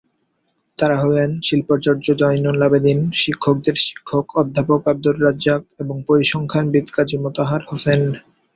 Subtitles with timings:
[0.79, 8.01] তারা হলেন, শিল্পাচার্য জয়নুল আবেদীন, শিক্ষকদের শিক্ষক অধ্যাপক আবদুর রাজ্জাক এবং পরিসংখ্যানবিদ কাজী মোতাহার হোসেন।